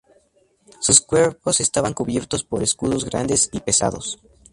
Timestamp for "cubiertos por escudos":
1.93-3.05